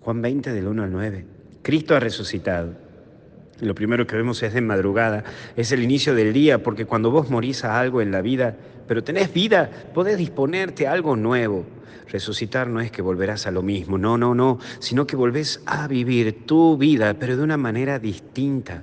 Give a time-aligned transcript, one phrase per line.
[0.00, 1.24] Juan 20 del 1 al 9.
[1.62, 2.72] Cristo ha resucitado.
[3.60, 5.24] Lo primero que vemos es de madrugada,
[5.56, 8.56] es el inicio del día, porque cuando vos morís a algo en la vida,
[8.88, 11.66] pero tenés vida, podés disponerte a algo nuevo.
[12.08, 15.86] Resucitar no es que volverás a lo mismo, no, no, no, sino que volvés a
[15.86, 18.82] vivir tu vida, pero de una manera distinta.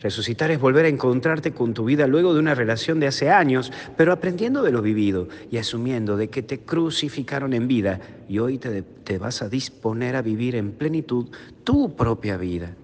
[0.00, 3.72] Resucitar es volver a encontrarte con tu vida luego de una relación de hace años,
[3.96, 8.58] pero aprendiendo de lo vivido y asumiendo de que te crucificaron en vida y hoy
[8.58, 11.26] te, te vas a disponer a vivir en plenitud
[11.64, 12.74] tu propia vida.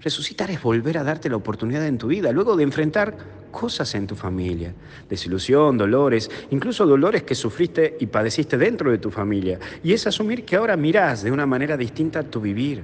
[0.00, 3.16] Resucitar es volver a darte la oportunidad en tu vida, luego de enfrentar
[3.52, 4.74] cosas en tu familia,
[5.08, 9.60] desilusión, dolores, incluso dolores que sufriste y padeciste dentro de tu familia.
[9.84, 12.82] Y es asumir que ahora mirás de una manera distinta tu vivir.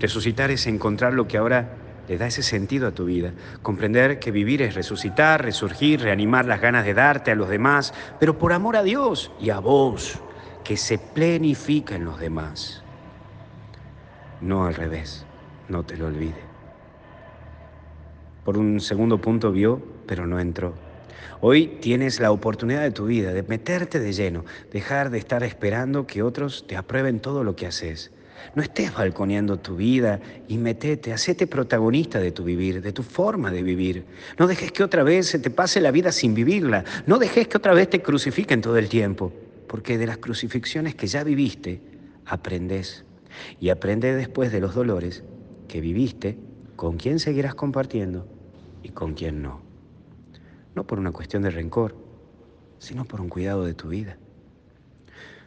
[0.00, 1.76] Resucitar es encontrar lo que ahora
[2.08, 3.32] le da ese sentido a tu vida.
[3.62, 8.38] Comprender que vivir es resucitar, resurgir, reanimar las ganas de darte a los demás, pero
[8.38, 10.18] por amor a Dios y a vos,
[10.64, 12.82] que se plenifica en los demás.
[14.40, 15.26] No al revés,
[15.68, 16.48] no te lo olvide.
[18.44, 20.74] Por un segundo punto vio, pero no entró.
[21.40, 26.06] Hoy tienes la oportunidad de tu vida de meterte de lleno, dejar de estar esperando
[26.06, 28.10] que otros te aprueben todo lo que haces
[28.54, 33.50] no estés balconeando tu vida y metete, hacete protagonista de tu vivir, de tu forma
[33.50, 34.04] de vivir.
[34.38, 36.84] No dejes que otra vez se te pase la vida sin vivirla.
[37.06, 39.32] No dejes que otra vez te crucifiquen todo el tiempo.
[39.66, 41.80] Porque de las crucifixiones que ya viviste,
[42.24, 43.04] aprendes.
[43.60, 45.22] Y aprende después de los dolores
[45.68, 46.38] que viviste,
[46.76, 48.26] con quién seguirás compartiendo
[48.82, 49.60] y con quién no.
[50.74, 51.96] No por una cuestión de rencor,
[52.78, 54.16] sino por un cuidado de tu vida.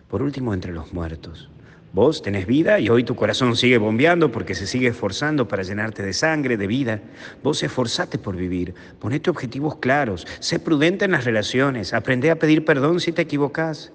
[0.08, 1.50] Por último, entre los muertos.
[1.94, 6.04] Vos tenés vida y hoy tu corazón sigue bombeando porque se sigue esforzando para llenarte
[6.04, 7.02] de sangre, de vida.
[7.44, 12.64] Vos esforzate por vivir, ponete objetivos claros, sé prudente en las relaciones, aprende a pedir
[12.64, 13.92] perdón si te equivocás.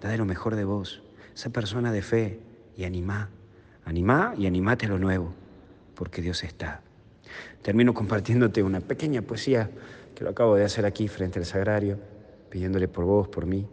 [0.00, 2.40] Da lo mejor de vos, sé persona de fe
[2.76, 3.30] y animá.
[3.84, 5.32] Animá y animate a lo nuevo,
[5.94, 6.82] porque Dios está.
[7.62, 9.70] Termino compartiéndote una pequeña poesía
[10.16, 11.96] que lo acabo de hacer aquí frente al sagrario,
[12.50, 13.68] pidiéndole por vos, por mí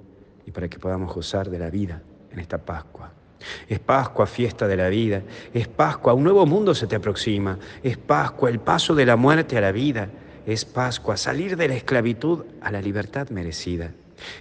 [0.45, 3.22] y para que podamos gozar de la vida en esta Pascua.
[3.67, 5.23] Es Pascua, fiesta de la vida.
[5.53, 7.57] Es Pascua, un nuevo mundo se te aproxima.
[7.83, 10.09] Es Pascua, el paso de la muerte a la vida.
[10.45, 13.91] Es Pascua, salir de la esclavitud a la libertad merecida.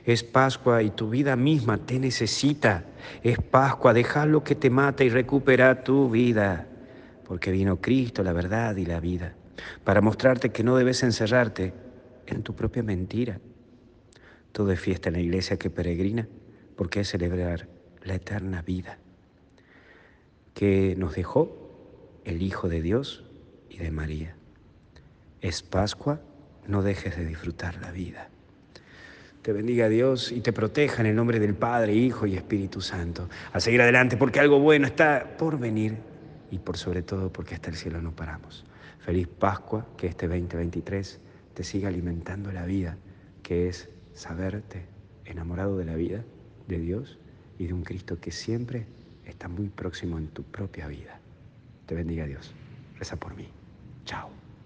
[0.04, 2.84] Es Pascua y tu vida misma te necesita.
[3.22, 6.66] Es Pascua, dejar lo que te mata y recupera tu vida.
[7.26, 9.34] Porque vino Cristo, la verdad y la vida,
[9.84, 11.72] para mostrarte que no debes encerrarte
[12.26, 13.40] en tu propia mentira.
[14.52, 16.28] Todo es fiesta en la iglesia que peregrina,
[16.76, 17.68] porque es celebrar
[18.04, 18.98] la eterna vida
[20.54, 21.56] que nos dejó
[22.24, 23.24] el Hijo de Dios
[23.70, 24.36] y de María.
[25.40, 26.20] Es Pascua,
[26.66, 28.28] no dejes de disfrutar la vida.
[29.42, 33.28] Te bendiga Dios y te proteja en el nombre del Padre, Hijo y Espíritu Santo.
[33.52, 35.96] A seguir adelante porque algo bueno está por venir
[36.50, 38.64] y por sobre todo porque hasta el cielo no paramos.
[39.00, 41.18] Feliz Pascua, que este 2023
[41.54, 42.96] te siga alimentando la vida,
[43.42, 44.86] que es saberte
[45.24, 46.22] enamorado de la vida,
[46.68, 47.18] de Dios
[47.62, 48.86] y de un Cristo que siempre
[49.24, 51.20] está muy próximo en tu propia vida.
[51.86, 52.52] Te bendiga Dios.
[52.98, 53.46] Reza por mí.
[54.04, 54.41] Chao.